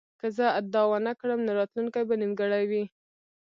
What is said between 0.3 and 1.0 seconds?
زه دا